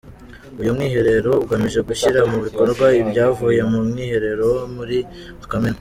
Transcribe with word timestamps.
Uyu 0.61 0.75
mwiherero 0.75 1.31
ugamije 1.43 1.79
gushyira 1.89 2.19
mu 2.31 2.37
bikorwa 2.45 2.85
ibyavuye 3.01 3.61
mu 3.71 3.79
mwiherero 3.89 4.45
wo 4.57 4.65
muri 4.75 4.97
Kamena. 5.51 5.69